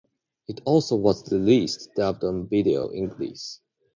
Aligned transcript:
It 0.47 0.61
also 0.65 0.95
was 0.95 1.31
released 1.31 1.91
dubbed 1.95 2.23
on 2.23 2.47
video 2.47 2.89
in 2.89 3.07
Greece. 3.09 3.59